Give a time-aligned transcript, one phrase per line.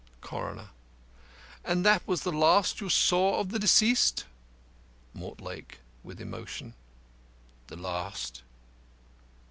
[0.21, 0.69] CORONER:
[1.63, 4.25] And that was the last you saw of the deceased?
[5.13, 6.73] MORTLAKE (with emotion):
[7.67, 8.41] The last.